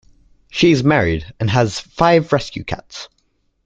She 0.49 0.71
is 0.71 0.83
married 0.83 1.31
and 1.39 1.47
has 1.51 1.79
five 1.79 2.31
rescue 2.33 2.63
cats. 2.63 3.07